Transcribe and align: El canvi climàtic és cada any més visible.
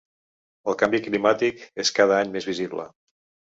El 0.73 0.77
canvi 0.83 1.01
climàtic 1.09 1.63
és 1.85 1.93
cada 2.01 2.19
any 2.25 2.35
més 2.39 2.51
visible. 2.55 2.91